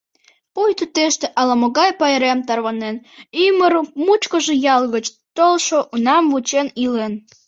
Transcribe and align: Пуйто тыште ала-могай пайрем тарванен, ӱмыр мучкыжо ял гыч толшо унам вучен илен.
Пуйто 0.53 0.85
тыште 0.95 1.27
ала-могай 1.39 1.91
пайрем 1.99 2.39
тарванен, 2.47 2.95
ӱмыр 3.45 3.73
мучкыжо 4.05 4.53
ял 4.75 4.83
гыч 4.93 5.05
толшо 5.37 5.79
унам 5.93 6.23
вучен 6.31 6.67
илен. 6.83 7.13